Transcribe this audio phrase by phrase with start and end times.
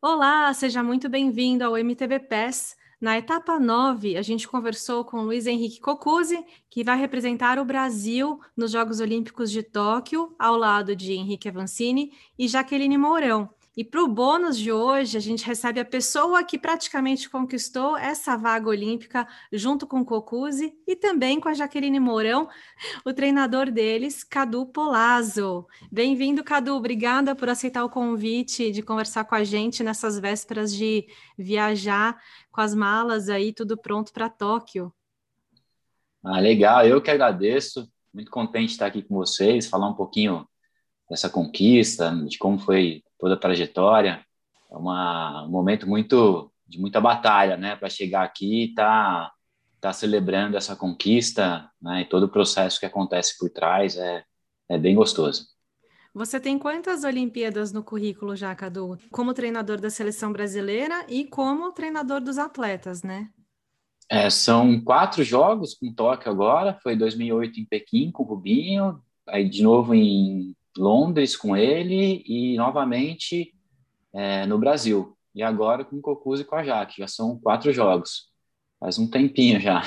[0.00, 2.76] Olá, seja muito bem-vindo ao MTV PES.
[3.00, 8.38] Na etapa 9, a gente conversou com Luiz Henrique Cocuzzi, que vai representar o Brasil
[8.54, 13.48] nos Jogos Olímpicos de Tóquio, ao lado de Henrique Avancini e Jaqueline Mourão.
[13.76, 18.34] E para o bônus de hoje, a gente recebe a pessoa que praticamente conquistou essa
[18.34, 22.48] vaga olímpica junto com o Cocuzzi e também com a Jaqueline Mourão,
[23.04, 25.66] o treinador deles, Cadu Polazzo.
[25.92, 26.74] Bem-vindo, Cadu.
[26.74, 31.06] Obrigada por aceitar o convite de conversar com a gente nessas vésperas de
[31.36, 32.18] viajar
[32.50, 34.90] com as malas aí, tudo pronto para Tóquio.
[36.24, 36.86] Ah, legal.
[36.86, 37.86] Eu que agradeço.
[38.10, 40.48] Muito contente de estar aqui com vocês, falar um pouquinho
[41.10, 44.24] dessa conquista, de como foi toda a trajetória.
[44.70, 49.32] É uma, um momento muito de muita batalha, né, para chegar aqui e tá
[49.78, 54.24] tá celebrando essa conquista, né, e todo o processo que acontece por trás é
[54.68, 55.46] é bem gostoso.
[56.14, 58.98] Você tem quantas Olimpíadas no currículo já, Cadu?
[59.10, 63.28] Como treinador da seleção brasileira e como treinador dos atletas, né?
[64.08, 66.78] É, são quatro jogos com Tóquio agora.
[66.82, 72.56] Foi 2008 em Pequim com o Rubinho, aí de novo em Londres com ele e
[72.56, 73.54] novamente
[74.12, 75.16] é, no Brasil.
[75.34, 76.98] E agora com o Cocuz e com a Jaque.
[76.98, 78.30] Já são quatro jogos.
[78.80, 79.82] Faz um tempinho já.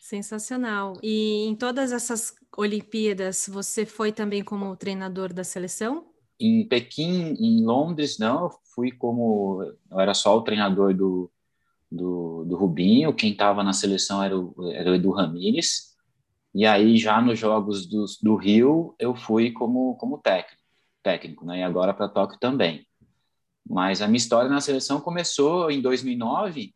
[0.00, 0.98] Sensacional.
[1.02, 6.06] E em todas essas Olimpíadas, você foi também como treinador da seleção?
[6.38, 8.44] Em Pequim, em Londres, não.
[8.44, 9.62] Eu fui como.
[9.90, 11.30] Eu era só o treinador do,
[11.90, 13.14] do, do Rubinho.
[13.14, 15.93] Quem estava na seleção era o, era o Edu Ramírez.
[16.54, 20.62] E aí, já nos Jogos do, do Rio, eu fui como, como técnico,
[21.02, 21.58] técnico, né?
[21.58, 22.86] E agora para Tóquio também.
[23.68, 26.72] Mas a minha história na seleção começou em 2009,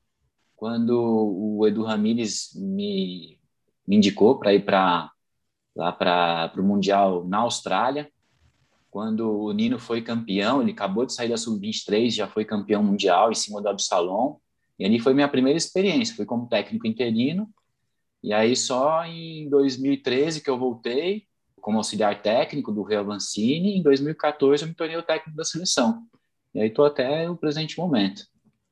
[0.57, 3.39] quando o Edu Ramírez me,
[3.87, 5.13] me indicou para ir para
[5.77, 8.11] lá para o Mundial na Austrália.
[8.91, 13.31] Quando o Nino foi campeão, ele acabou de sair da Sub-23, já foi campeão mundial
[13.31, 14.39] em cima do Absalom.
[14.77, 17.49] E ali foi minha primeira experiência, fui como técnico interino
[18.23, 21.27] e aí só em 2013 que eu voltei
[21.61, 26.03] como auxiliar técnico do Real Vancini, em 2014 eu me tornei o técnico da seleção.
[26.55, 28.23] E aí estou até o presente momento.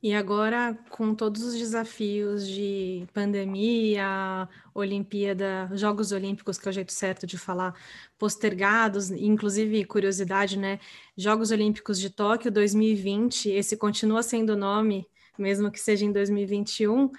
[0.03, 6.93] E agora, com todos os desafios de pandemia, Olimpíada, Jogos Olímpicos, que é o jeito
[6.93, 7.75] certo de falar,
[8.19, 10.78] postergados, inclusive curiosidade, né?
[11.17, 15.07] Jogos Olímpicos de Tóquio 2020, esse continua sendo o nome,
[15.39, 17.11] mesmo que seja em 2021.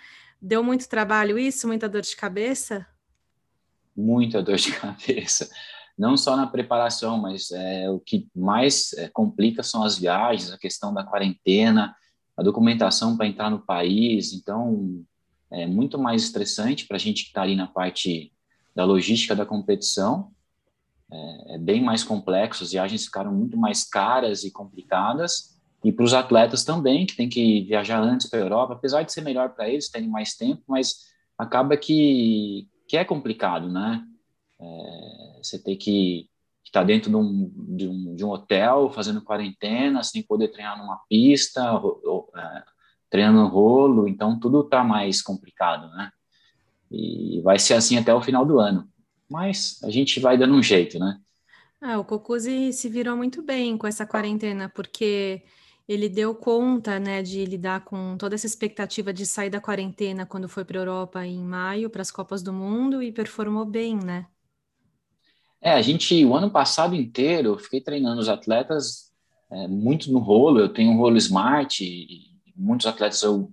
[0.42, 1.68] Deu muito trabalho isso?
[1.68, 2.86] Muita dor de cabeça?
[3.96, 5.50] Muita dor de cabeça.
[5.98, 10.58] Não só na preparação, mas é, o que mais é, complica são as viagens, a
[10.58, 11.96] questão da quarentena,
[12.36, 14.32] a documentação para entrar no país.
[14.34, 15.04] Então,
[15.50, 18.32] é muito mais estressante para a gente que está ali na parte
[18.76, 20.32] da logística da competição.
[21.12, 26.04] É, é bem mais complexo, as viagens ficaram muito mais caras e complicadas e para
[26.04, 29.50] os atletas também, que tem que viajar antes para a Europa, apesar de ser melhor
[29.50, 31.06] para eles, terem mais tempo, mas
[31.38, 34.04] acaba que, que é complicado, né?
[34.60, 36.28] É, você tem que
[36.66, 40.98] estar dentro de um, de, um, de um hotel, fazendo quarentena, sem poder treinar numa
[41.08, 42.64] pista, ou, é,
[43.10, 46.12] treinando rolo, então tudo está mais complicado, né?
[46.92, 48.90] E vai ser assim até o final do ano.
[49.30, 51.20] Mas a gente vai dando um jeito, né?
[51.80, 55.44] Ah, o Cocuzzi se virou muito bem com essa quarentena, porque
[55.88, 60.50] ele deu conta, né, de lidar com toda essa expectativa de sair da quarentena quando
[60.50, 64.28] foi para a Europa em maio, para as Copas do Mundo e performou bem, né?
[65.62, 69.12] É, a gente, o ano passado inteiro, eu fiquei treinando os atletas
[69.50, 70.60] é, muito no rolo.
[70.60, 73.50] Eu tenho um rolo smart, e muitos atletas eu,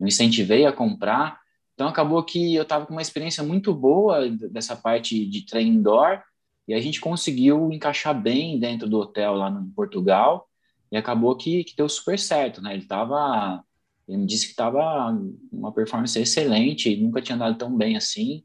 [0.00, 1.40] eu incentivei a comprar.
[1.72, 6.20] Então acabou que eu estava com uma experiência muito boa dessa parte de treino indoor
[6.68, 10.48] e a gente conseguiu encaixar bem dentro do hotel lá no Portugal
[10.94, 12.72] e acabou que, que deu super certo, né?
[12.72, 13.64] Ele tava,
[14.06, 15.10] ele me disse que estava
[15.50, 18.44] uma performance excelente, nunca tinha andado tão bem assim,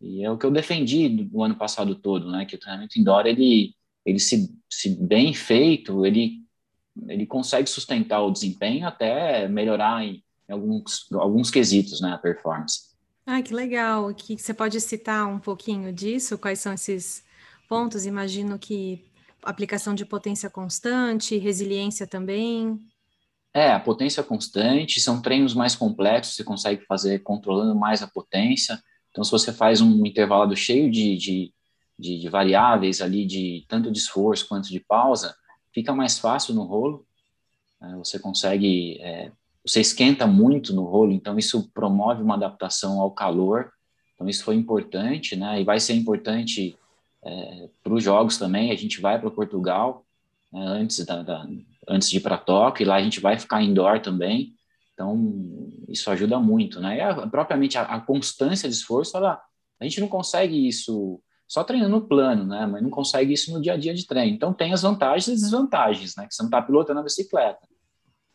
[0.00, 2.46] e é o que eu defendi do, ano passado todo, né?
[2.46, 3.74] Que o treinamento indoor, ele,
[4.06, 6.42] ele se, se bem feito, ele,
[7.06, 12.12] ele consegue sustentar o desempenho até melhorar em, em alguns, alguns quesitos, né?
[12.12, 12.94] A performance.
[13.26, 14.14] Ah, que legal.
[14.14, 16.38] Que você pode citar um pouquinho disso?
[16.38, 17.22] Quais são esses
[17.68, 18.06] pontos?
[18.06, 19.04] Imagino que
[19.42, 22.78] aplicação de potência constante, resiliência também?
[23.52, 28.80] É, a potência constante, são treinos mais complexos, você consegue fazer controlando mais a potência.
[29.10, 31.54] Então, se você faz um intervalo cheio de, de,
[31.98, 35.34] de, de variáveis ali, de tanto de esforço quanto de pausa,
[35.74, 37.04] fica mais fácil no rolo.
[37.80, 37.94] Né?
[37.98, 39.32] Você consegue, é,
[39.64, 43.72] você esquenta muito no rolo, então isso promove uma adaptação ao calor.
[44.14, 45.60] Então, isso foi importante, né?
[45.60, 46.76] E vai ser importante
[47.24, 48.70] é, para os jogos também.
[48.70, 50.04] A gente vai para Portugal
[50.52, 51.46] né, antes da, da,
[51.88, 54.54] antes de ir para Tóquio, e lá a gente vai ficar indoor também,
[54.92, 56.98] então isso ajuda muito, né?
[56.98, 59.40] E a, propriamente a, a, constância de esforço, ela,
[59.78, 62.66] a gente não consegue isso só treinando no plano, né?
[62.66, 64.34] Mas não consegue isso no dia a dia de treino.
[64.34, 66.26] Então tem as vantagens e desvantagens, né?
[66.26, 67.66] Que você não está pilotando a bicicleta,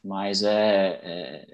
[0.03, 1.47] mas é, é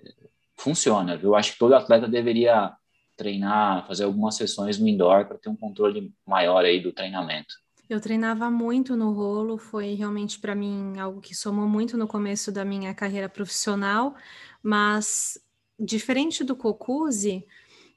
[0.57, 1.19] funciona.
[1.21, 2.71] Eu acho que todo atleta deveria
[3.15, 7.53] treinar, fazer algumas sessões no indoor para ter um controle maior aí do treinamento.
[7.89, 12.51] Eu treinava muito no rolo, foi realmente para mim algo que somou muito no começo
[12.51, 14.15] da minha carreira profissional,
[14.63, 15.37] mas
[15.77, 17.45] diferente do Cocuzzi,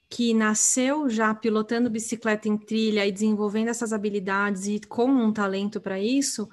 [0.09, 5.81] que nasceu já pilotando bicicleta em trilha e desenvolvendo essas habilidades e com um talento
[5.81, 6.49] para isso,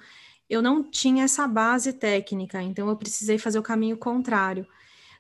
[0.50, 4.68] eu não tinha essa base técnica, então eu precisei fazer o caminho contrário.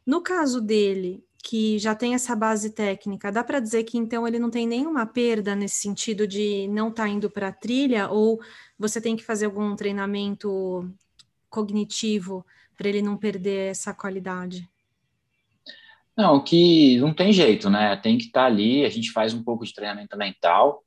[0.05, 4.39] No caso dele, que já tem essa base técnica, dá para dizer que então ele
[4.39, 8.39] não tem nenhuma perda nesse sentido de não estar tá indo para a trilha, ou
[8.77, 10.88] você tem que fazer algum treinamento
[11.49, 12.45] cognitivo
[12.77, 14.69] para ele não perder essa qualidade?
[16.15, 17.95] Não, que não tem jeito, né?
[17.95, 20.83] Tem que estar tá ali, a gente faz um pouco de treinamento mental,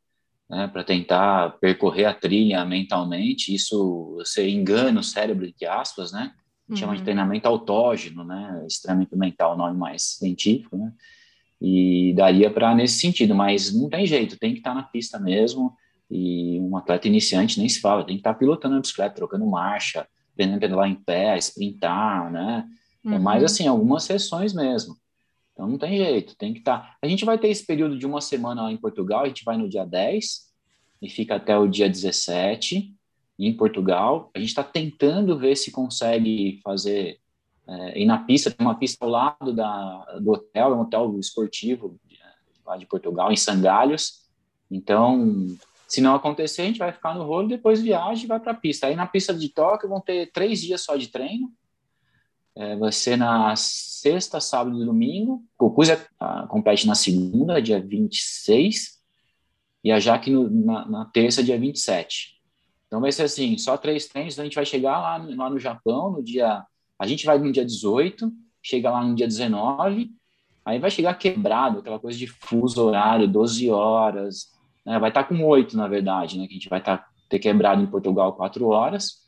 [0.49, 6.33] né, para tentar percorrer a trilha mentalmente, isso você engana o cérebro, entre aspas, né?
[6.69, 6.77] Uhum.
[6.77, 7.05] chama de uhum.
[7.05, 8.65] treinamento autógeno, né?
[8.67, 10.93] Extremamente mental, nome mais científico, né?
[11.61, 15.19] E daria para nesse sentido, mas não tem jeito, tem que estar tá na pista
[15.19, 15.75] mesmo.
[16.11, 19.47] E um atleta iniciante nem se fala, tem que estar tá pilotando a bicicleta, trocando
[19.47, 22.69] marcha, aprendendo a pedalar em pé, sprintar, né?
[23.05, 23.15] É uhum.
[23.15, 24.97] É mais assim, algumas sessões mesmo.
[25.53, 26.79] Então não tem jeito, tem que estar.
[26.79, 26.97] Tá...
[27.01, 29.57] A gente vai ter esse período de uma semana lá em Portugal, a gente vai
[29.57, 30.53] no dia 10
[31.01, 32.93] e fica até o dia 17
[33.39, 34.31] em Portugal.
[34.35, 37.19] A gente está tentando ver se consegue fazer
[37.67, 38.51] é, ir na pista.
[38.51, 41.99] Tem uma pista ao lado da, do hotel, é um hotel esportivo
[42.65, 44.25] lá de Portugal, em Sangalhos.
[44.71, 48.53] Então, se não acontecer, a gente vai ficar no rolo, depois viaja e vai para
[48.53, 48.87] a pista.
[48.87, 51.53] Aí na pista de Tóquio vão ter três dias só de treino.
[52.57, 55.45] É, vai ser na sexta, sábado e domingo.
[55.59, 56.09] O Cocuz é,
[56.49, 59.03] compete na segunda, dia 26,
[59.83, 62.34] e a Jaque no, na, na terça, dia 27.
[62.95, 66.13] Então vai ser assim, só três treinos, a gente vai chegar lá, lá no Japão
[66.13, 66.65] no dia,
[66.97, 68.33] a gente vai no dia 18,
[68.63, 70.13] chega lá no dia 19,
[70.65, 74.47] aí vai chegar quebrado, aquela coisa de fuso horário, 12 horas,
[74.87, 74.97] né?
[75.01, 76.47] vai estar com oito, na verdade, né?
[76.47, 79.25] que a gente vai estar, ter quebrado em Portugal quatro horas,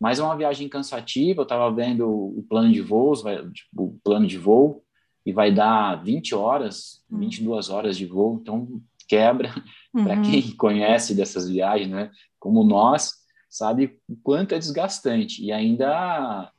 [0.00, 4.00] mas é uma viagem cansativa, eu estava vendo o plano de voos, vai, tipo, o
[4.02, 4.82] plano de voo,
[5.26, 7.74] e vai dar 20 horas, 22 hum.
[7.74, 9.54] horas de voo, então quebra,
[9.92, 10.04] uhum.
[10.04, 12.10] para quem conhece dessas viagens, né?
[12.42, 13.12] Como nós,
[13.48, 15.44] sabe o quanto é desgastante.
[15.44, 16.50] E ainda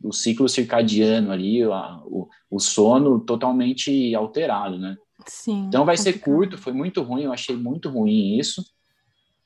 [0.00, 4.96] o ciclo circadiano ali, o, o sono totalmente alterado, né?
[5.26, 5.64] Sim.
[5.66, 6.14] Então vai complicado.
[6.14, 8.64] ser curto, foi muito ruim, eu achei muito ruim isso.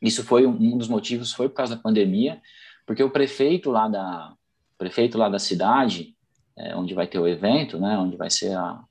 [0.03, 2.43] Isso foi um, um dos motivos, foi por causa da pandemia,
[2.87, 4.35] porque o prefeito lá da
[4.77, 6.15] prefeito lá da cidade,
[6.57, 8.83] é, onde vai ter o evento, né, onde vai ser a,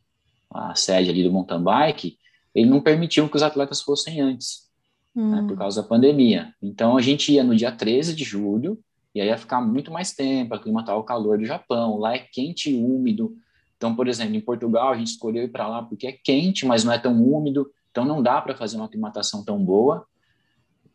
[0.52, 2.18] a sede ali do mountain bike,
[2.54, 4.69] ele não permitiu que os atletas fossem antes
[5.16, 5.30] hum.
[5.30, 6.54] né, por causa da pandemia.
[6.62, 8.80] Então a gente ia no dia 13 de julho,
[9.14, 11.98] e aí ia ficar muito mais tempo, aclimatar o calor do Japão.
[11.98, 13.36] Lá é quente e úmido.
[13.76, 16.84] Então, por exemplo, em Portugal a gente escolheu ir para lá porque é quente, mas
[16.84, 20.06] não é tão úmido, então não dá para fazer uma aclimatação tão boa.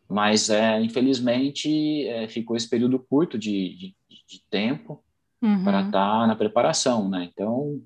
[0.07, 3.95] Mas, é, infelizmente, é, ficou esse período curto de, de,
[4.27, 5.03] de tempo
[5.41, 5.63] uhum.
[5.63, 5.91] para estar
[6.21, 7.27] tá na preparação, né?
[7.33, 7.81] Então,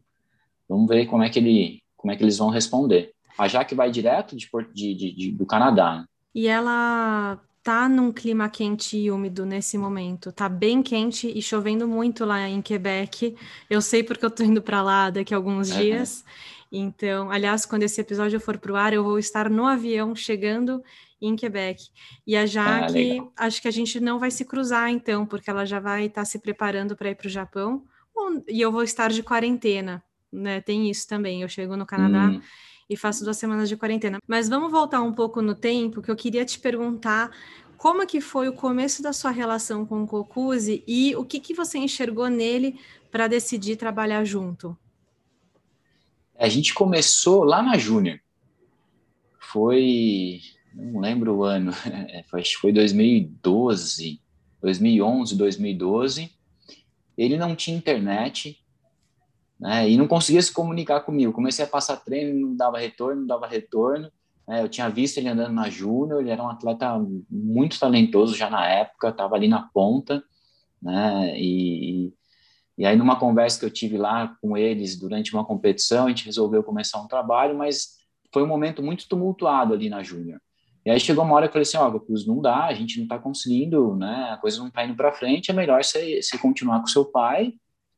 [0.67, 3.13] vamos ver como é que, ele, como é que eles vão responder.
[3.37, 5.99] A Jaque vai direto de, de, de, do Canadá.
[5.99, 6.05] Né?
[6.39, 10.31] E ela tá num clima quente e úmido nesse momento.
[10.31, 13.35] Tá bem quente e chovendo muito lá em Quebec.
[13.69, 16.23] Eu sei porque eu tô indo para lá daqui a alguns dias.
[16.71, 20.81] Então, aliás, quando esse episódio for pro ar, eu vou estar no avião chegando
[21.21, 21.89] em Quebec.
[22.25, 25.65] E a Jaque, ah, acho que a gente não vai se cruzar então, porque ela
[25.65, 27.83] já vai estar tá se preparando para ir para o Japão.
[28.47, 30.61] E eu vou estar de quarentena, né?
[30.61, 31.41] Tem isso também.
[31.41, 32.29] Eu chego no Canadá.
[32.29, 32.39] Hum
[32.89, 34.17] e faço duas semanas de quarentena.
[34.27, 37.31] Mas vamos voltar um pouco no tempo, que eu queria te perguntar
[37.77, 41.53] como que foi o começo da sua relação com o Cocuzzi e o que, que
[41.53, 42.77] você enxergou nele
[43.11, 44.77] para decidir trabalhar junto?
[46.37, 48.19] A gente começou lá na Júnior.
[49.39, 50.41] Foi,
[50.73, 51.71] não lembro o ano,
[52.33, 54.21] acho que foi 2012,
[54.61, 56.31] 2011, 2012.
[57.17, 58.61] Ele não tinha internet,
[59.59, 59.89] né?
[59.89, 61.33] E não conseguia se comunicar comigo.
[61.33, 64.09] Comecei a passar treino, não dava retorno, não dava retorno.
[64.47, 64.63] Né?
[64.63, 66.97] Eu tinha visto ele andando na Júnior, ele era um atleta
[67.29, 70.23] muito talentoso já na época, estava ali na ponta,
[70.81, 71.37] né?
[71.37, 72.13] E,
[72.77, 76.25] e aí numa conversa que eu tive lá com eles durante uma competição, a gente
[76.25, 77.99] resolveu começar um trabalho, mas
[78.33, 80.39] foi um momento muito tumultuado ali na Júnior.
[80.85, 82.97] E aí chegou uma hora que eu falei assim, ó, oh, não dá, a gente
[82.97, 86.37] não está conseguindo, né, a coisa não está indo para frente, é melhor você, você
[86.37, 87.53] continuar com seu pai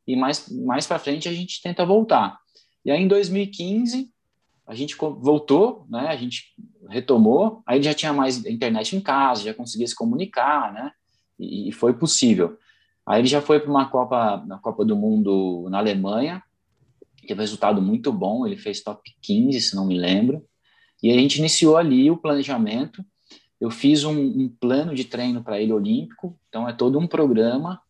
[0.07, 2.39] e mais, mais para frente a gente tenta voltar.
[2.83, 4.09] E aí em 2015
[4.67, 6.53] a gente voltou, né, a gente
[6.87, 10.91] retomou, aí já tinha mais internet em casa, já conseguia se comunicar, né,
[11.37, 12.57] e, e foi possível.
[13.05, 16.41] Aí ele já foi para uma Copa, na Copa do Mundo na Alemanha,
[17.27, 20.45] teve um resultado muito bom, ele fez top 15, se não me lembro,
[21.01, 23.03] e a gente iniciou ali o planejamento.
[23.59, 27.81] Eu fiz um, um plano de treino para ele olímpico, então é todo um programa.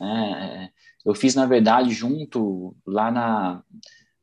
[0.00, 0.70] Né?
[1.04, 3.62] Eu fiz, na verdade, junto lá na,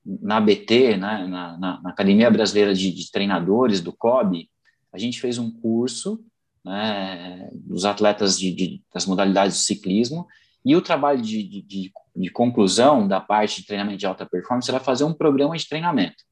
[0.05, 1.27] na ABT, né?
[1.27, 4.49] na, na, na Academia Brasileira de, de, Treinadores, do COB,
[4.91, 6.23] a gente fez um curso
[6.65, 10.27] né, dos atletas de, de, das modalidades do ciclismo,
[10.65, 11.91] e o trabalho de, de,
[12.31, 16.27] conclusão da parte de treinamento de alta performance era fazer um programa de treinamento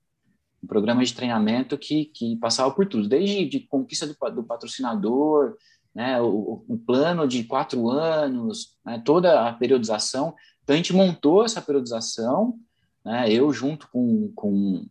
[0.66, 5.56] um programa de treinamento que, que passava por tudo, desde de conquista do, do patrocinador,
[5.96, 10.36] né, o, o, plano de quatro anos, né, toda a periodização.
[10.62, 12.60] Então, a gente montou essa periodização,
[13.04, 14.86] né, eu junto com, com,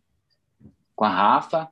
[0.95, 1.69] com a Rafa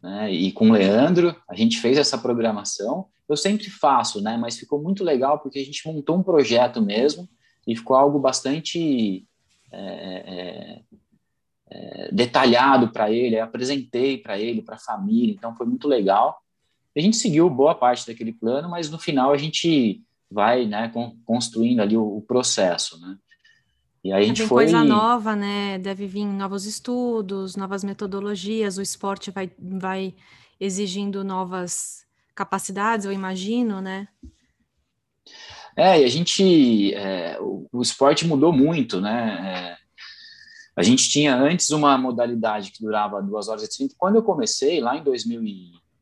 [0.00, 3.06] né, e com o Leandro, a gente fez essa programação.
[3.28, 7.28] Eu sempre faço, né, mas ficou muito legal porque a gente montou um projeto mesmo
[7.66, 9.26] e ficou algo bastante
[9.72, 10.82] é, é,
[11.70, 16.40] é, detalhado para ele, apresentei para ele, para a família, então foi muito legal.
[16.98, 20.92] A gente seguiu boa parte daquele plano, mas no final a gente vai né,
[21.24, 23.16] construindo ali o, o processo, né?
[24.02, 24.64] E aí a gente Tem foi...
[24.64, 25.78] coisa nova, né?
[25.78, 30.14] Deve vir novos estudos, novas metodologias, o esporte vai, vai
[30.58, 34.08] exigindo novas capacidades, eu imagino, né?
[35.76, 39.76] É, e a gente, é, o, o, esporte mudou muito, né?
[39.76, 39.76] É,
[40.74, 43.94] a gente tinha antes uma modalidade que durava 2 horas e 30.
[43.96, 45.02] Quando eu comecei, lá em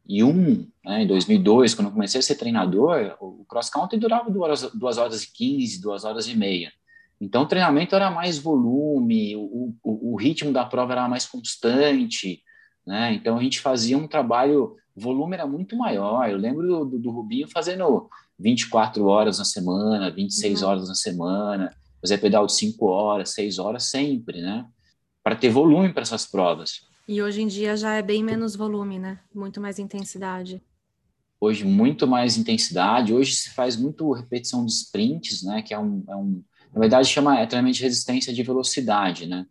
[0.08, 4.42] 2001, né, em 2002, quando eu comecei a ser treinador, o cross country durava 2
[4.42, 6.72] horas, duas horas e 15, 2 horas e meia.
[7.20, 12.42] Então, o treinamento era mais volume, o, o, o ritmo da prova era mais constante,
[12.86, 13.14] né?
[13.14, 16.28] Então, a gente fazia um trabalho, o volume era muito maior.
[16.28, 18.08] Eu lembro do, do, do Rubinho fazendo
[18.38, 20.68] 24 horas na semana, 26 uhum.
[20.68, 21.74] horas na semana
[22.06, 24.66] fazer pedal de 5 horas, 6 horas sempre, né?
[25.22, 26.82] Para ter volume para essas provas.
[27.08, 29.20] E hoje em dia já é bem menos volume, né?
[29.32, 30.60] Muito mais intensidade.
[31.40, 33.14] Hoje, muito mais intensidade.
[33.14, 35.62] Hoje se faz muito repetição de sprints, né?
[35.62, 36.02] Que é um.
[36.08, 39.46] É um na verdade, chama é treinamento de resistência de velocidade, né?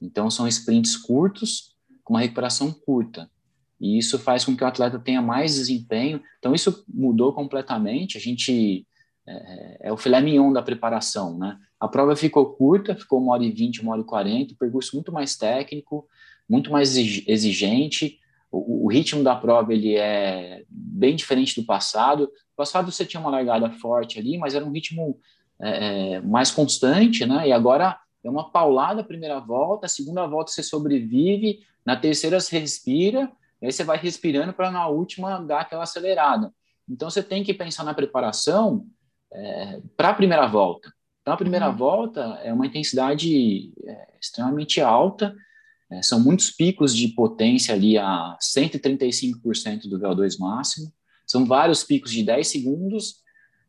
[0.00, 3.30] Então, são sprints curtos, com uma recuperação curta.
[3.78, 6.20] E isso faz com que o atleta tenha mais desempenho.
[6.38, 8.16] Então, isso mudou completamente.
[8.16, 8.86] A gente.
[9.28, 11.58] É, é o filé mignon da preparação, né?
[11.78, 15.12] A prova ficou curta, ficou uma hora e vinte, uma hora e quarenta, percurso muito
[15.12, 16.08] mais técnico,
[16.48, 18.18] muito mais exigente.
[18.50, 22.22] O, o, ritmo da prova ele é bem diferente do passado.
[22.22, 25.18] No passado você tinha uma largada forte ali, mas era um ritmo
[25.60, 27.48] é, é mais constante, né?
[27.48, 32.40] E agora é uma paulada a primeira volta, a segunda volta você sobrevive, na terceira
[32.40, 33.30] você respira,
[33.62, 36.52] aí você vai respirando para na última dar aquela acelerada.
[36.88, 38.86] Então você tem que pensar na preparação
[39.32, 40.92] é, para a primeira volta.
[41.26, 41.76] Então, a primeira uhum.
[41.76, 45.34] volta é uma intensidade é, extremamente alta,
[45.90, 50.92] é, são muitos picos de potência ali a 135% do VO2 máximo,
[51.26, 53.16] são vários picos de 10 segundos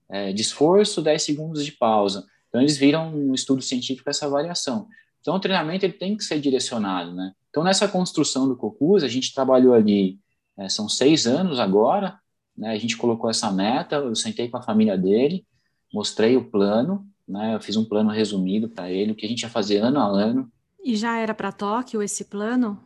[0.09, 2.25] é, de esforço, 10 segundos de pausa.
[2.47, 4.87] Então, eles viram um estudo científico essa variação.
[5.19, 7.33] Então, o treinamento ele tem que ser direcionado, né?
[7.49, 10.19] Então, nessa construção do COCUS, a gente trabalhou ali,
[10.57, 12.17] é, são seis anos agora,
[12.57, 12.71] né?
[12.71, 15.45] A gente colocou essa meta, eu sentei com a família dele,
[15.93, 17.55] mostrei o plano, né?
[17.55, 20.07] Eu fiz um plano resumido para ele, o que a gente ia fazer ano a
[20.07, 20.51] ano.
[20.87, 22.81] E já era para Tóquio esse plano?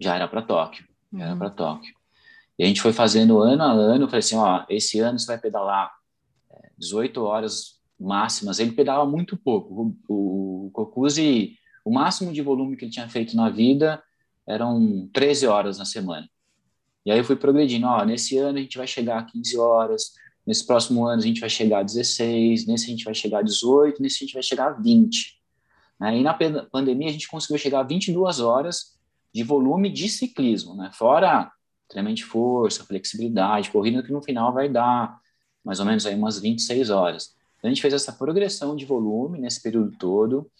[0.00, 1.24] Já era para Tóquio, já uhum.
[1.24, 1.92] era para Tóquio.
[2.56, 5.38] E a gente foi fazendo ano a ano, falei assim, ó, esse ano você vai
[5.38, 5.90] pedalar
[6.78, 8.60] 18 é, horas máximas.
[8.60, 9.96] Ele pedalava muito pouco.
[10.08, 10.92] O, o, o
[11.84, 14.00] o máximo de volume que ele tinha feito na vida
[14.46, 16.28] eram 13 horas na semana.
[17.04, 20.12] E aí eu fui progredindo, ó, nesse ano a gente vai chegar a 15 horas,
[20.46, 23.42] Nesse próximo ano a gente vai chegar a 16, nesse a gente vai chegar a
[23.42, 25.41] 18, nesse a gente vai chegar a 20.
[26.00, 26.18] Né?
[26.18, 26.34] E na
[26.70, 28.98] pandemia a gente conseguiu chegar a 22 horas
[29.32, 30.90] de volume de ciclismo, né?
[30.92, 31.50] fora
[31.92, 35.20] treinamento de força, flexibilidade, corrida que no final vai dar
[35.62, 37.36] mais ou menos aí umas 26 horas.
[37.58, 40.50] Então, a gente fez essa progressão de volume nesse período todo.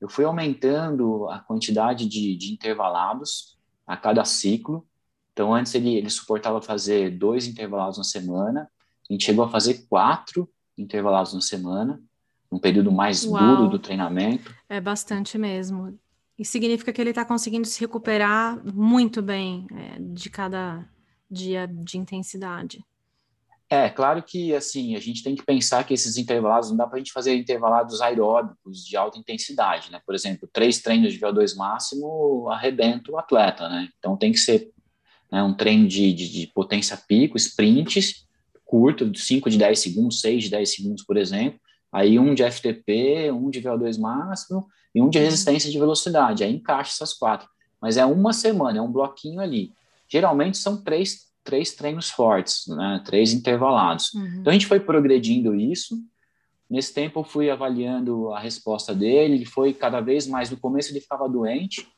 [0.00, 4.86] Eu fui aumentando a quantidade de, de intervalados a cada ciclo.
[5.32, 8.70] Então, antes ele, ele suportava fazer dois intervalados na semana.
[9.08, 10.48] A gente chegou a fazer quatro
[10.78, 12.02] intervalados na semana,
[12.50, 13.56] um período mais Uau.
[13.56, 14.54] duro do treinamento.
[14.68, 15.98] É bastante mesmo.
[16.38, 20.88] E significa que ele está conseguindo se recuperar muito bem é, de cada
[21.30, 22.84] dia de intensidade.
[23.72, 26.96] É, claro que assim, a gente tem que pensar que esses intervalados não dá para
[26.96, 30.00] a gente fazer intervalados aeróbicos de alta intensidade, né?
[30.04, 33.88] Por exemplo, três treinos de VO2 máximo arrebenta o atleta, né?
[33.96, 34.72] Então tem que ser
[35.30, 38.26] né, um treino de, de, de, potência pico, sprints,
[38.64, 41.60] curto, de 5 de 10 segundos, 6 de 10 segundos, por exemplo.
[41.92, 45.24] Aí um de FTP, um de VO2 máximo e um de uhum.
[45.24, 46.44] resistência de velocidade.
[46.44, 47.48] Aí encaixa essas quatro.
[47.80, 49.72] Mas é uma semana, é um bloquinho ali.
[50.08, 54.12] Geralmente são três três treinos fortes, né, três intervalados.
[54.14, 54.40] Uhum.
[54.40, 55.96] Então a gente foi progredindo isso.
[56.68, 60.92] Nesse tempo eu fui avaliando a resposta dele, ele foi cada vez mais, no começo
[60.92, 61.88] ele ficava doente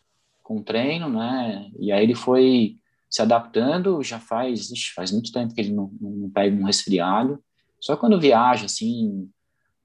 [0.43, 2.77] com o treino, né, e aí ele foi
[3.11, 7.39] se adaptando, já faz, ixi, faz muito tempo que ele não, não pega um resfriado,
[7.79, 9.29] só quando viaja, assim,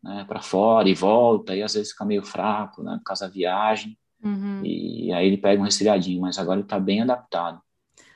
[0.07, 3.33] né, para fora e volta, e às vezes fica meio fraco, né, por causa da
[3.33, 4.61] viagem, uhum.
[4.63, 7.61] e aí ele pega um resfriadinho, mas agora ele está bem adaptado.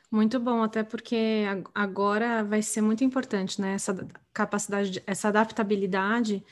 [0.10, 1.43] Muito bom, até porque
[1.74, 3.75] agora vai ser muito importante, né?
[3.75, 6.43] Essa capacidade, essa adaptabilidade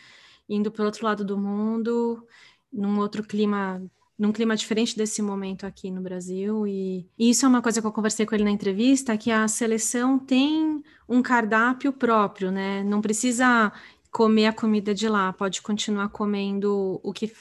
[0.47, 2.25] indo para o outro lado do mundo,
[2.71, 3.81] num outro clima,
[4.17, 6.65] num clima diferente desse momento aqui no Brasil.
[6.65, 9.45] E, e isso é uma coisa que eu conversei com ele na entrevista, que a
[9.49, 12.81] seleção tem um cardápio próprio, né?
[12.83, 13.73] Não precisa
[14.11, 17.31] comer a comida de lá, pode continuar comendo o que,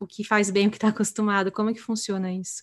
[0.00, 1.52] o que faz bem, o que está acostumado.
[1.52, 2.62] Como é que funciona isso?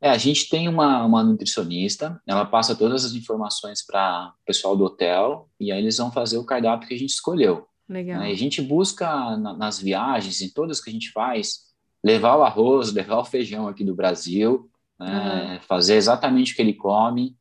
[0.00, 4.76] É, a gente tem uma, uma nutricionista, ela passa todas as informações para o pessoal
[4.76, 7.66] do hotel e aí eles vão fazer o cardápio que a gente escolheu.
[7.88, 8.20] Legal.
[8.20, 8.30] Né?
[8.30, 11.64] a gente busca na, nas viagens, em todas que a gente faz,
[12.02, 15.60] levar o arroz, levar o feijão aqui do Brasil, uhum.
[15.60, 17.36] fazer exatamente o que ele come,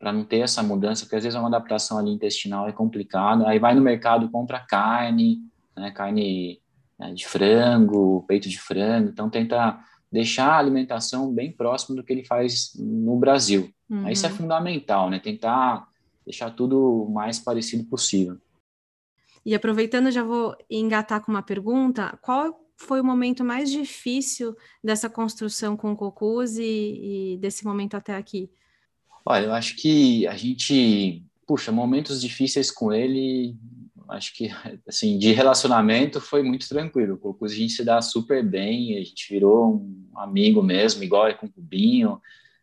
[0.00, 3.46] para não ter essa mudança, porque às vezes é uma adaptação ali intestinal é complicada.
[3.46, 5.42] Aí vai no mercado, compra carne,
[5.76, 5.90] né?
[5.90, 6.58] carne
[6.98, 9.78] né, de frango, peito de frango, então tenta
[10.10, 13.70] deixar a alimentação bem próximo do que ele faz no Brasil.
[13.90, 14.08] Uhum.
[14.08, 15.18] Isso é fundamental, né?
[15.18, 15.86] Tentar
[16.24, 18.38] deixar tudo o mais parecido possível.
[19.44, 25.10] E aproveitando, já vou engatar com uma pergunta: qual foi o momento mais difícil dessa
[25.10, 28.50] construção com o Cocuz e, e desse momento até aqui?
[29.24, 33.56] Olha, eu acho que a gente, puxa, momentos difíceis com ele
[34.10, 34.48] acho que,
[34.86, 37.16] assim, de relacionamento foi muito tranquilo.
[37.16, 41.28] Com o a gente se dá super bem, a gente virou um amigo mesmo, igual
[41.28, 42.20] é com o Rubinho,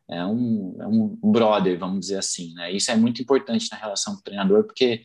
[0.10, 2.72] é um, é um brother, vamos dizer assim, né?
[2.72, 5.04] Isso é muito importante na relação com o treinador, porque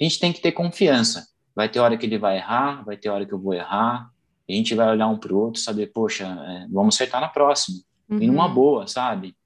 [0.00, 1.28] a gente tem que ter confiança.
[1.54, 4.10] Vai ter hora que ele vai errar, vai ter hora que eu vou errar,
[4.48, 7.78] a gente vai olhar um para o outro, saber, poxa, é, vamos acertar na próxima,
[8.08, 8.22] uhum.
[8.22, 9.36] e numa boa, sabe?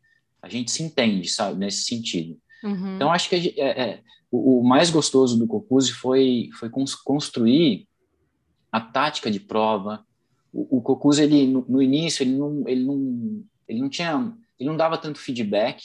[0.44, 2.38] A gente se entende, sabe, nesse sentido.
[2.62, 2.96] Uhum.
[2.96, 6.70] Então, acho que é, é, o, o, mais gostoso do Cocuzzi foi, foi
[7.04, 7.88] construir
[8.70, 10.04] a tática de prova.
[10.52, 14.68] O, o Cocuzzi, ele, no, no, início, ele não, ele, não, ele não tinha, ele
[14.68, 15.82] não dava tanto feedback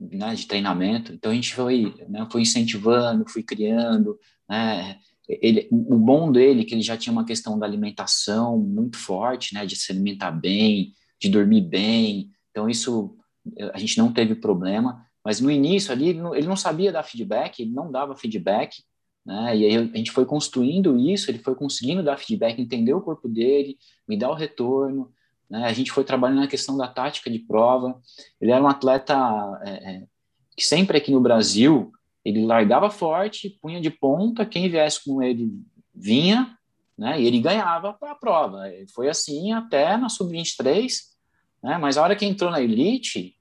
[0.00, 4.98] né, de treinamento, então a gente foi, né, foi incentivando, foi criando, né,
[5.28, 9.54] ele, o bom dele é que ele já tinha uma questão da alimentação muito forte,
[9.54, 13.16] né, de se alimentar bem, de dormir bem, então isso
[13.72, 17.02] a gente não teve problema, mas no início ali, ele não, ele não sabia dar
[17.02, 18.82] feedback, ele não dava feedback,
[19.24, 19.56] né?
[19.56, 23.28] E aí a gente foi construindo isso, ele foi conseguindo dar feedback, entender o corpo
[23.28, 25.12] dele, me dar o retorno,
[25.48, 25.64] né?
[25.64, 28.00] A gente foi trabalhando na questão da tática de prova.
[28.40, 29.14] Ele era um atleta
[29.64, 30.02] é,
[30.56, 31.92] que sempre aqui no Brasil,
[32.24, 35.52] ele largava forte, punha de ponta, quem viesse com ele
[35.94, 36.56] vinha,
[36.96, 37.20] né?
[37.20, 38.64] E ele ganhava a prova.
[38.94, 41.11] Foi assim até na sub-23,
[41.62, 41.78] né?
[41.78, 43.36] Mas a hora que entrou na elite,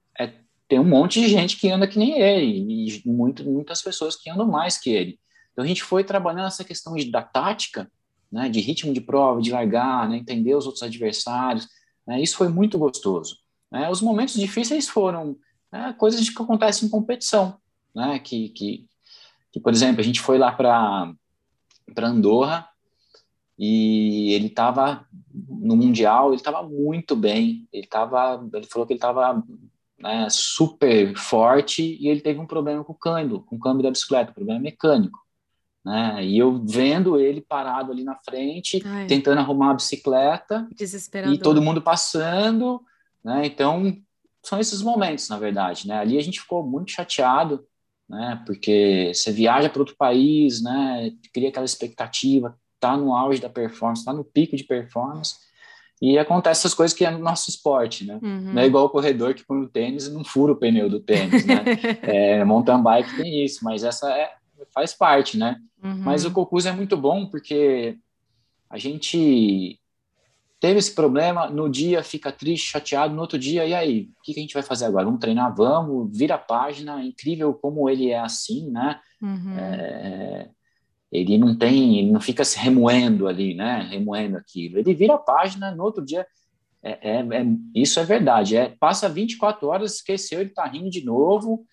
[0.71, 4.29] tem um monte de gente que anda que nem ele, e muito, muitas pessoas que
[4.29, 5.19] andam mais que ele.
[5.51, 7.91] Então a gente foi trabalhando essa questão de, da tática,
[8.31, 11.67] né, de ritmo de prova, de largar, né, entender os outros adversários.
[12.07, 13.35] Né, isso foi muito gostoso.
[13.69, 13.89] Né.
[13.89, 15.35] Os momentos difíceis foram
[15.69, 17.57] né, coisas que acontecem em competição,
[17.93, 18.87] né, que, que,
[19.51, 21.13] que, por exemplo, a gente foi lá para
[21.97, 22.65] Andorra
[23.63, 27.67] e ele estava no mundial, ele estava muito bem.
[27.71, 29.43] Ele tava, ele falou que ele estava
[29.99, 33.91] né, super forte e ele teve um problema com o câmbio, com o câmbio da
[33.91, 35.19] bicicleta, problema mecânico.
[35.85, 36.25] Né?
[36.25, 39.05] E eu vendo ele parado ali na frente, Ai.
[39.05, 40.67] tentando arrumar a bicicleta,
[41.31, 42.81] e todo mundo passando,
[43.23, 43.45] né?
[43.45, 43.95] Então
[44.43, 45.99] são esses momentos, na verdade, né?
[45.99, 47.63] Ali a gente ficou muito chateado,
[48.09, 48.41] né?
[48.45, 51.11] Porque você viaja para outro país, né?
[51.31, 55.35] Cria aquela expectativa, tá no auge da performance, tá no pico de performance,
[56.01, 58.19] e acontece essas coisas que é no nosso esporte, né?
[58.21, 58.53] Uhum.
[58.53, 60.99] Não é igual o corredor que põe o tênis e não fura o pneu do
[60.99, 61.63] tênis, né?
[62.01, 64.33] é, mountain bike tem isso, mas essa é,
[64.73, 65.57] faz parte, né?
[65.83, 65.99] Uhum.
[65.99, 67.97] Mas o Cocuz é muito bom porque
[68.67, 69.79] a gente
[70.59, 74.09] teve esse problema, no dia fica triste, chateado, no outro dia, e aí?
[74.19, 75.05] O que, que a gente vai fazer agora?
[75.05, 75.53] Vamos treinar?
[75.55, 78.99] Vamos, vira a página, incrível como ele é assim, né?
[79.21, 79.55] Uhum.
[79.57, 80.49] É,
[81.11, 83.87] ele não tem, ele não fica se remoendo ali, né?
[83.91, 84.79] Remoendo aquilo.
[84.79, 86.25] Ele vira a página, no outro dia,
[86.81, 87.45] é, é, é
[87.75, 88.55] isso é verdade.
[88.55, 91.65] É, passa 24 horas, esqueceu, ele tá rindo de novo.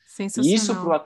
[0.43, 1.05] Isso para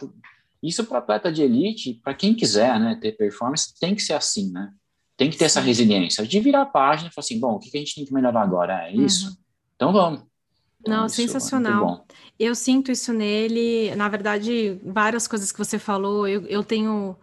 [0.63, 4.53] isso para atleta de elite, para quem quiser, né, ter performance, tem que ser assim,
[4.53, 4.73] né?
[5.17, 5.59] Tem que ter Sim.
[5.59, 8.05] essa resiliência de virar a página e falar assim, bom, o que, a gente tem
[8.05, 8.89] que melhorar agora?
[8.89, 9.27] É isso?
[9.27, 9.37] Uhum.
[9.75, 10.23] Então vamos.
[10.81, 12.07] Então, Não, isso é sensacional.
[12.39, 13.95] É eu sinto isso nele.
[13.97, 17.17] Na verdade, várias coisas que você falou, eu, eu tenho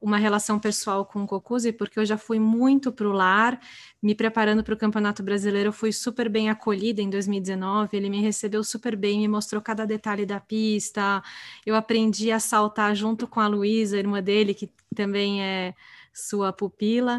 [0.00, 3.60] uma relação pessoal com o Cocuzzi, porque eu já fui muito para o lar,
[4.02, 8.20] me preparando para o Campeonato Brasileiro, eu fui super bem acolhida em 2019, ele me
[8.20, 11.22] recebeu super bem, me mostrou cada detalhe da pista,
[11.66, 15.74] eu aprendi a saltar junto com a Luísa, irmã dele, que também é
[16.12, 17.18] sua pupila,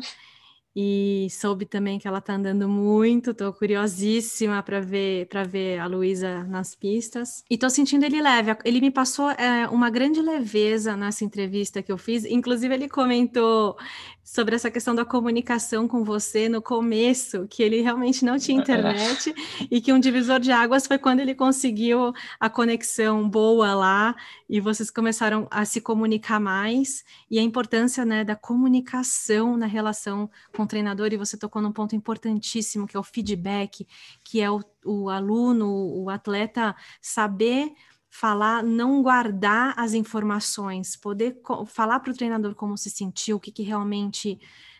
[0.75, 5.85] e soube também que ela está andando muito, estou curiosíssima para ver para ver a
[5.85, 7.43] Luísa nas pistas.
[7.49, 8.55] E estou sentindo ele leve.
[8.63, 12.23] Ele me passou é, uma grande leveza nessa entrevista que eu fiz.
[12.25, 13.75] Inclusive, ele comentou
[14.23, 19.33] sobre essa questão da comunicação com você no começo, que ele realmente não tinha internet
[19.69, 24.15] e que um divisor de águas foi quando ele conseguiu a conexão boa lá
[24.49, 30.29] e vocês começaram a se comunicar mais e a importância né, da comunicação na relação
[30.55, 31.11] com o treinador.
[31.11, 33.87] E você tocou num ponto importantíssimo que é o feedback,
[34.23, 37.73] que é o, o aluno, o atleta saber
[38.09, 43.51] falar, não guardar as informações, poder falar para o treinador como se sentiu, o que,
[43.51, 44.37] que realmente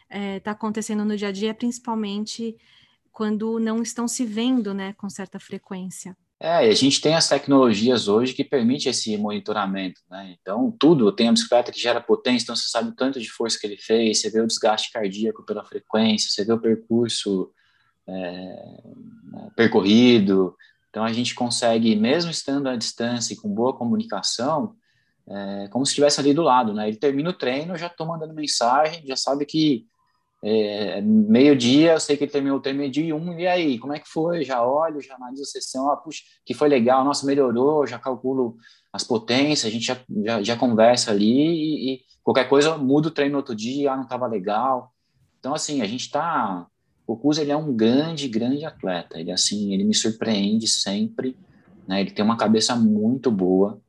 [0.09, 2.57] está é, tá acontecendo no dia a dia, principalmente
[3.09, 6.15] quando não estão se vendo né, com certa frequência.
[6.43, 10.35] É, a gente tem as tecnologias hoje que permite esse monitoramento, né?
[10.41, 13.59] Então, tudo, tem a bicicleta que gera potência, então você sabe o tanto de força
[13.59, 17.51] que ele fez, você vê o desgaste cardíaco pela frequência, você vê o percurso
[18.07, 18.81] é,
[19.55, 20.55] percorrido,
[20.89, 24.75] então a gente consegue, mesmo estando à distância e com boa comunicação,
[25.29, 26.87] é, como se estivesse ali do lado, né?
[26.87, 29.85] Ele termina o treino, já estou mandando mensagem, já sabe que
[30.43, 33.99] é, meio-dia, eu sei que ele terminou o meio-dia e um, e aí, como é
[33.99, 34.43] que foi?
[34.43, 38.57] Já olho, já analiso a sessão, ah, puxa, que foi legal, nossa, melhorou, já calculo
[38.91, 43.11] as potências, a gente já, já, já conversa ali e, e, qualquer coisa muda o
[43.11, 44.91] treino no outro dia, ah, não estava legal.
[45.39, 46.67] Então, assim, a gente está
[47.11, 49.19] o Cus ele é um grande, grande atleta.
[49.19, 51.35] Ele assim, ele me surpreende sempre.
[51.85, 51.99] Né?
[51.99, 53.81] Ele tem uma cabeça muito boa.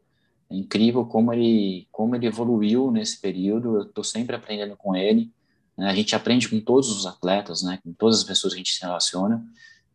[0.50, 3.76] É incrível como ele, como ele evoluiu nesse período.
[3.76, 5.30] Eu estou sempre aprendendo com ele.
[5.76, 5.90] Né?
[5.90, 7.78] A gente aprende com todos os atletas, né?
[7.82, 9.44] Com todas as pessoas que a gente se relaciona.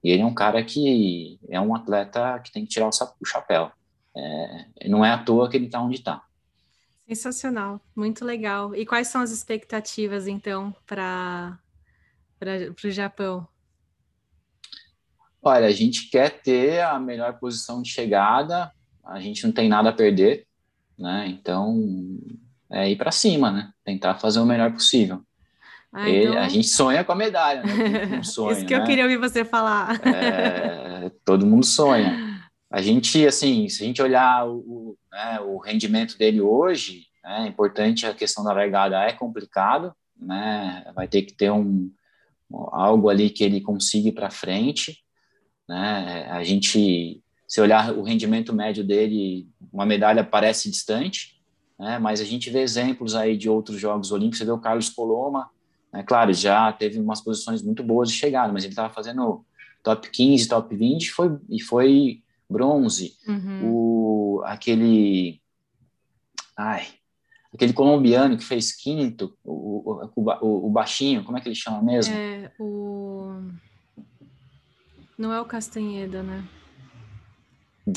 [0.03, 3.71] E ele é um cara que é um atleta que tem que tirar o chapéu.
[4.15, 6.23] É, não é à toa que ele está onde está.
[7.07, 8.75] Sensacional, muito legal.
[8.75, 11.57] E quais são as expectativas, então, para
[12.39, 13.47] para o Japão?
[15.41, 18.71] Olha, a gente quer ter a melhor posição de chegada,
[19.03, 20.45] a gente não tem nada a perder,
[20.97, 21.27] né?
[21.27, 21.75] Então,
[22.69, 23.71] é ir para cima, né?
[23.83, 25.23] Tentar fazer o melhor possível.
[25.99, 26.37] Ah, então...
[26.37, 28.21] A gente sonha com a medalha, né?
[28.21, 28.79] Sonha, Isso que né?
[28.79, 29.99] eu queria ouvir você falar.
[30.05, 32.39] É, todo mundo sonha.
[32.71, 38.05] A gente, assim, se a gente olhar o, né, o rendimento dele hoje, é importante
[38.05, 40.85] a questão da largada é complicado, né?
[40.93, 41.89] Vai ter que ter um,
[42.51, 44.99] algo ali que ele consiga ir para frente,
[45.67, 46.27] né?
[46.29, 51.41] A gente, se olhar o rendimento médio dele, uma medalha parece distante,
[51.79, 51.97] né?
[51.97, 55.49] Mas a gente vê exemplos aí de outros Jogos Olímpicos, você vê o Carlos Coloma,
[55.91, 56.03] né?
[56.03, 59.45] Claro, já teve umas posições muito boas de chegada, mas ele estava fazendo
[59.83, 63.13] top 15, top 20 foi, e foi bronze.
[63.27, 63.61] Uhum.
[63.63, 65.41] O, aquele...
[66.57, 66.87] Ai,
[67.53, 72.13] aquele colombiano que fez quinto, o, o, o, baixinho, como é que ele chama mesmo?
[72.15, 73.41] É, o...
[75.17, 76.43] Não é o Castanheda, né?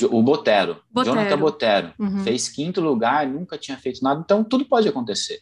[0.09, 1.15] O Botero, Botero.
[1.15, 2.23] Jonathan Botero, uhum.
[2.23, 5.41] fez quinto lugar, nunca tinha feito nada, então tudo pode acontecer.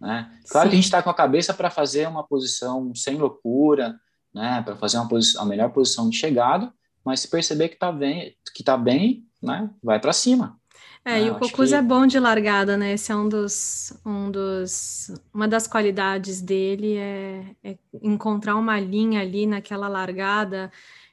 [0.00, 0.30] Né?
[0.48, 0.70] Claro Sim.
[0.70, 3.98] que a gente está com a cabeça para fazer uma posição sem loucura,
[4.34, 4.62] né?
[4.62, 6.72] para fazer uma posição, a melhor posição de chegada,
[7.04, 9.70] mas se perceber que está bem, que tá bem né?
[9.82, 10.58] vai para cima.
[11.04, 11.74] É, e o Cocuz que...
[11.74, 12.92] é bom de largada, né?
[12.92, 19.22] Esse é um dos, um dos, uma das qualidades dele é, é encontrar uma linha
[19.22, 20.70] ali naquela largada.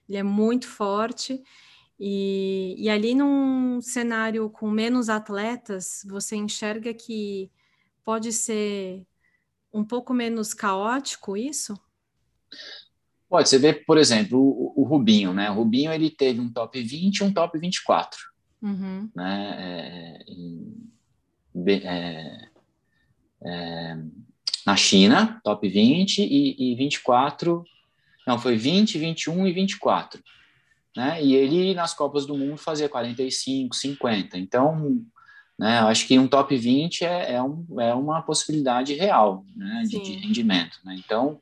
[0.07, 1.41] Ele é muito forte
[1.99, 7.49] e, e ali num cenário com menos atletas, você enxerga que
[8.07, 9.05] pode ser
[9.73, 11.77] um pouco menos caótico isso?
[13.27, 15.51] Pode, você vê, por exemplo, o, o Rubinho, né?
[15.51, 18.17] O Rubinho ele teve um top 20 e um top 24
[18.61, 19.09] uhum.
[19.13, 20.89] né, é, em,
[21.83, 22.49] é,
[23.43, 23.97] é,
[24.65, 27.61] na China, top 20, e, e 24
[28.25, 30.23] Não, foi 20, 21 e 24.
[30.95, 31.21] Né?
[31.21, 34.37] E ele nas Copas do Mundo fazia 45, 50.
[34.37, 35.05] Então,
[35.57, 39.83] né, eu acho que um top 20 é, é, um, é uma possibilidade real né,
[39.87, 40.79] de, de, rendimento.
[40.83, 40.95] Né?
[41.03, 41.39] Então,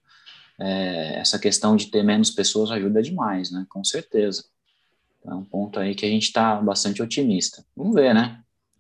[0.59, 3.65] é, essa questão de ter menos pessoas ajuda demais, né?
[3.69, 4.45] com certeza.
[5.19, 7.65] Então, é um ponto aí que a gente está bastante otimista.
[7.75, 8.39] Vamos ver, né?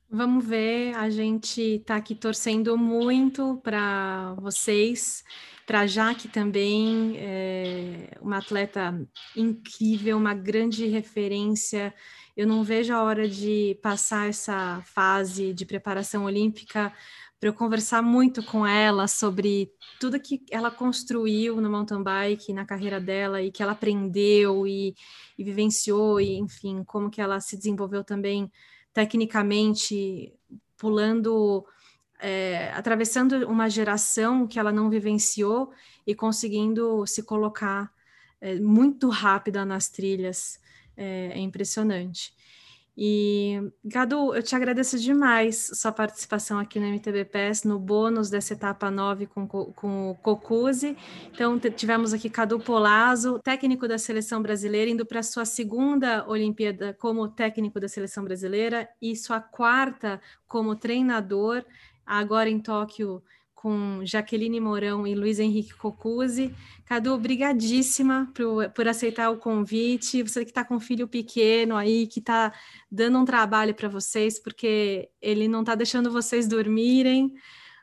[0.09, 5.23] Vamos ver, a gente está aqui torcendo muito para vocês
[5.65, 8.95] para Jaque também, é uma atleta
[9.35, 11.93] incrível, uma grande referência.
[12.35, 16.91] Eu não vejo a hora de passar essa fase de preparação olímpica
[17.39, 22.65] para eu conversar muito com ela sobre tudo que ela construiu no mountain bike, na
[22.65, 24.95] carreira dela e que ela aprendeu e,
[25.37, 28.51] e vivenciou e enfim como que ela se desenvolveu também
[28.93, 30.33] tecnicamente
[30.77, 31.65] pulando
[32.19, 35.71] é, atravessando uma geração que ela não vivenciou
[36.07, 37.91] e conseguindo se colocar
[38.39, 40.59] é, muito rápida nas trilhas.
[40.97, 42.33] É, é, impressionante.
[42.97, 48.53] E, Gadu, eu te agradeço demais sua participação aqui no MTB PES, no bônus dessa
[48.53, 50.95] etapa 9 com, com o Cocuzzi.
[51.33, 57.27] Então, tivemos aqui Cadu Polazzo, técnico da seleção brasileira, indo para sua segunda Olimpíada como
[57.27, 61.65] técnico da seleção brasileira e sua quarta como treinador
[62.05, 63.21] agora em Tóquio
[63.55, 66.53] com Jaqueline Mourão e Luiz Henrique Cocuzzi.
[66.85, 70.21] Cadu, brigadíssima por, por aceitar o convite.
[70.21, 72.53] Você que está com um filho pequeno aí, que está
[72.91, 77.33] dando um trabalho para vocês, porque ele não está deixando vocês dormirem,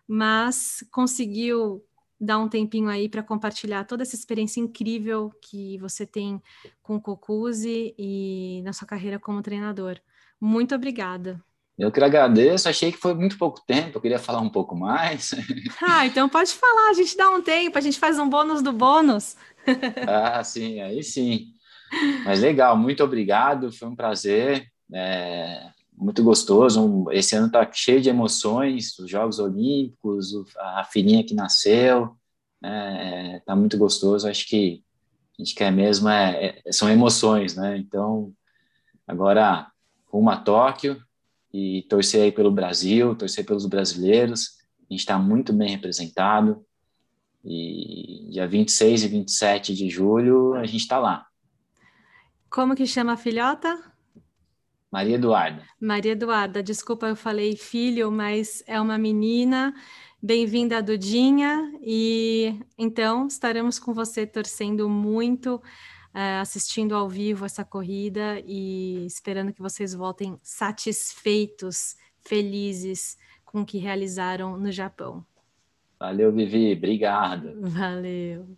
[0.06, 1.85] mas conseguiu
[2.20, 6.40] dar um tempinho aí para compartilhar toda essa experiência incrível que você tem
[6.80, 9.98] com o Cocuzzi e na sua carreira como treinador.
[10.40, 11.42] Muito obrigada.
[11.78, 15.32] Eu que agradeço, achei que foi muito pouco tempo, eu queria falar um pouco mais.
[15.82, 18.72] Ah, então pode falar, a gente dá um tempo, a gente faz um bônus do
[18.72, 19.37] bônus.
[20.06, 21.48] Ah, sim, aí sim.
[22.24, 27.06] Mas legal, muito obrigado, foi um prazer, é, muito gostoso.
[27.11, 32.16] Esse ano está cheio de emoções, os Jogos Olímpicos, a filhinha que nasceu,
[32.62, 34.28] está é, tá muito gostoso.
[34.28, 34.82] Acho que
[35.38, 37.76] a gente quer mesmo é, é, são emoções, né?
[37.76, 38.32] Então,
[39.06, 39.70] agora
[40.06, 41.02] rumo a Tóquio,
[41.53, 44.59] e torcer aí pelo Brasil, torcer pelos brasileiros.
[44.81, 46.65] A gente está muito bem representado.
[47.45, 51.27] E dia 26 e 27 de julho a gente está lá.
[52.49, 53.93] Como que chama a filhota?
[54.91, 55.62] Maria Eduarda.
[55.81, 59.75] Maria Eduarda, desculpa, eu falei filho, mas é uma menina.
[60.23, 61.73] Bem-vinda, Dudinha.
[61.83, 65.61] E então estaremos com você torcendo muito
[66.14, 73.66] uh, assistindo ao vivo essa corrida e esperando que vocês voltem satisfeitos, felizes com o
[73.66, 75.25] que realizaram no Japão.
[75.98, 76.72] Valeu, Vivi.
[76.72, 77.53] Obrigado.
[77.61, 78.57] Valeu.